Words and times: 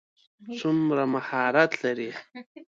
څومره 0.57 1.03
مهارت 1.13 1.71
لري. 1.83 2.11